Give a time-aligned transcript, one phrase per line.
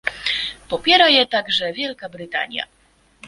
[0.69, 2.65] Popiera je także Wielka Brytania